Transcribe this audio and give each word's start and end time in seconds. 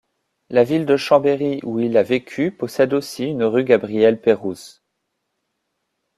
La 0.49 0.63
ville 0.63 0.87
de 0.87 0.97
Chambéry 0.97 1.59
où 1.61 1.79
il 1.79 1.95
a 1.95 2.01
vécu 2.01 2.49
possède 2.49 2.95
aussi 2.95 3.25
une 3.25 3.43
rue 3.43 3.63
Gabriel 3.63 4.19
Pérouse. 4.19 4.81